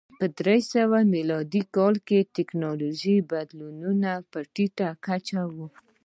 [0.19, 5.55] په درې سوه میلادي کال کې ټکنالوژیکي بدلونونه په ټیټه کچه و.